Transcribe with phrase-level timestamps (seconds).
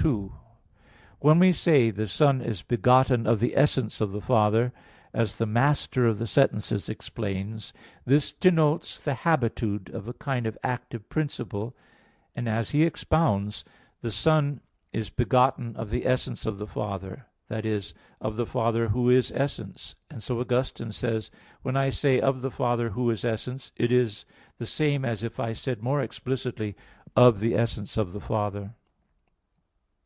[0.00, 0.32] 2:
[1.18, 4.72] When we say the Son is begotten of the essence of the Father,
[5.12, 7.74] as the Master of the Sentences explains (Sent.
[7.76, 11.76] i, D, v), this denotes the habitude of a kind of active principle,
[12.34, 13.62] and as he expounds,
[14.00, 17.92] "the Son is begotten of the essence of the Father" that is,
[18.22, 21.34] of the Father Who is essence; and so Augustine says (De Trin.
[21.40, 24.24] xv, 13): "When I say of the Father Who is essence, it is
[24.56, 26.74] the same as if I said more explicitly,
[27.14, 28.72] of the essence of the Father."